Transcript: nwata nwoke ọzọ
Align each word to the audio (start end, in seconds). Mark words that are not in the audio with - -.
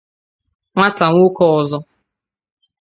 nwata 0.73 1.05
nwoke 1.11 1.43
ọzọ 1.59 1.79